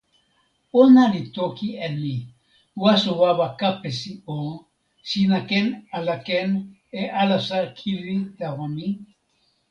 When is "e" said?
1.85-1.87, 7.01-7.03